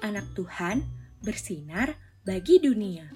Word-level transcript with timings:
anak 0.00 0.26
Tuhan 0.36 0.84
bersinar 1.22 1.96
bagi 2.26 2.58
dunia. 2.58 3.08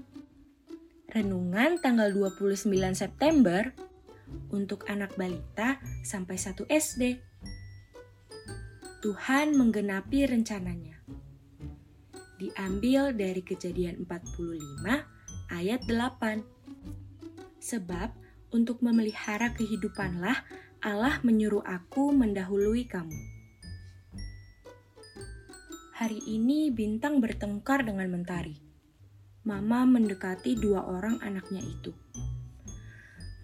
Renungan 1.10 1.82
tanggal 1.82 2.14
29 2.14 2.70
September 2.94 3.74
untuk 4.54 4.86
anak 4.86 5.18
balita 5.18 5.82
sampai 6.06 6.38
1 6.38 6.70
SD. 6.70 7.02
Tuhan 9.00 9.56
menggenapi 9.56 10.28
rencananya. 10.28 11.02
Diambil 12.38 13.12
dari 13.12 13.42
kejadian 13.42 14.06
45 14.06 14.86
ayat 15.50 15.80
8. 15.88 16.44
Sebab 17.58 18.08
untuk 18.54 18.80
memelihara 18.80 19.50
kehidupanlah 19.52 20.46
Allah 20.80 21.20
menyuruh 21.26 21.64
aku 21.66 22.14
mendahului 22.14 22.88
kamu. 22.88 23.39
Hari 26.00 26.16
ini 26.24 26.72
Bintang 26.72 27.20
bertengkar 27.20 27.84
dengan 27.84 28.08
Mentari. 28.08 28.56
Mama 29.44 29.84
mendekati 29.84 30.56
dua 30.56 30.80
orang 30.88 31.20
anaknya 31.20 31.60
itu. 31.60 31.92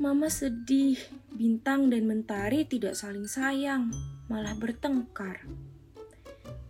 Mama 0.01 0.33
sedih, 0.33 0.97
Bintang 1.37 1.92
dan 1.92 2.09
Mentari 2.09 2.64
tidak 2.64 2.97
saling 2.97 3.28
sayang, 3.28 3.92
malah 4.33 4.56
bertengkar. 4.56 5.45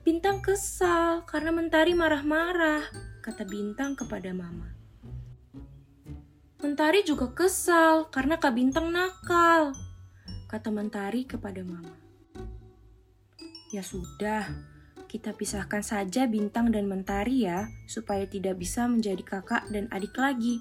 Bintang 0.02 0.42
kesal 0.42 1.22
karena 1.22 1.54
Mentari 1.54 1.94
marah-marah, 1.94 2.82
kata 3.22 3.46
Bintang 3.46 3.94
kepada 3.94 4.34
Mama. 4.34 4.74
Mentari 6.66 7.06
juga 7.06 7.30
kesal 7.30 8.10
karena 8.10 8.42
Kak 8.42 8.58
Bintang 8.58 8.91
nakal, 8.91 9.70
kata 10.50 10.66
Mentari 10.74 11.22
kepada 11.30 11.62
Mama. 11.62 11.94
Ya 13.70 13.86
sudah, 13.86 14.50
kita 15.17 15.33
pisahkan 15.33 15.81
saja 15.81 16.28
Bintang 16.28 16.69
dan 16.69 16.84
Mentari 16.92 17.48
ya, 17.48 17.72
supaya 17.89 18.28
tidak 18.28 18.61
bisa 18.61 18.84
menjadi 18.84 19.25
kakak 19.25 19.64
dan 19.73 19.89
adik 19.89 20.12
lagi. 20.20 20.61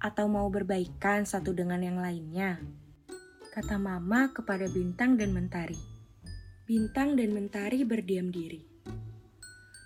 Atau 0.00 0.32
mau 0.32 0.48
berbaikan 0.48 1.28
satu 1.28 1.52
dengan 1.52 1.84
yang 1.84 2.00
lainnya? 2.00 2.56
Kata 3.52 3.76
Mama 3.76 4.32
kepada 4.32 4.64
Bintang 4.72 5.20
dan 5.20 5.36
Mentari. 5.36 5.76
Bintang 6.64 7.20
dan 7.20 7.36
Mentari 7.36 7.84
berdiam 7.84 8.32
diri. 8.32 8.64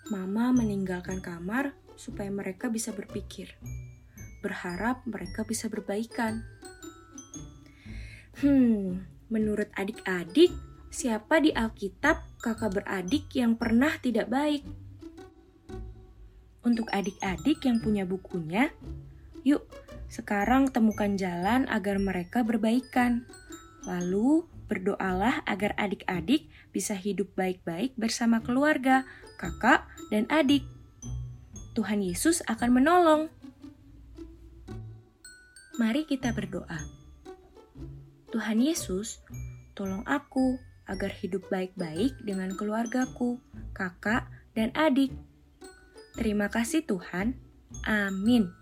Mama 0.07 0.55
meninggalkan 0.55 1.19
kamar 1.19 1.75
supaya 1.99 2.31
mereka 2.31 2.71
bisa 2.71 2.95
berpikir. 2.95 3.59
Berharap 4.39 5.03
mereka 5.03 5.43
bisa 5.43 5.67
berbaikan. 5.67 6.47
Hmm, 8.39 9.03
menurut 9.27 9.67
adik-adik, 9.75 10.55
siapa 10.91 11.39
di 11.39 11.55
Alkitab 11.55 12.43
kakak 12.43 12.83
beradik 12.83 13.31
yang 13.39 13.55
pernah 13.55 13.95
tidak 14.03 14.27
baik? 14.27 14.67
Untuk 16.61 16.91
adik-adik 16.93 17.63
yang 17.65 17.81
punya 17.81 18.05
bukunya, 18.05 18.69
yuk 19.47 19.65
sekarang 20.11 20.69
temukan 20.69 21.15
jalan 21.17 21.65
agar 21.71 21.97
mereka 21.97 22.43
berbaikan. 22.43 23.25
Lalu 23.87 24.45
berdoalah 24.69 25.41
agar 25.49 25.73
adik-adik 25.81 26.51
bisa 26.75 26.93
hidup 26.93 27.33
baik-baik 27.39 27.97
bersama 27.97 28.43
keluarga, 28.45 29.07
kakak, 29.41 29.87
dan 30.13 30.29
adik. 30.29 30.67
Tuhan 31.73 32.03
Yesus 32.05 32.43
akan 32.45 32.83
menolong. 32.83 33.23
Mari 35.81 36.05
kita 36.05 36.35
berdoa. 36.37 36.77
Tuhan 38.31 38.61
Yesus, 38.61 39.25
tolong 39.73 40.05
aku 40.05 40.70
agar 40.91 41.15
hidup 41.15 41.47
baik-baik 41.47 42.19
dengan 42.27 42.51
keluargaku, 42.59 43.39
kakak, 43.71 44.27
dan 44.59 44.75
adik. 44.75 45.15
Terima 46.19 46.51
kasih 46.51 46.83
Tuhan. 46.83 47.39
Amin. 47.87 48.60